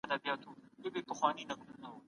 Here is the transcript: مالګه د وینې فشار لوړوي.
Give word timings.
مالګه 0.09 0.33
د 0.81 0.83
وینې 0.93 1.01
فشار 1.07 1.33
لوړوي. 1.49 1.89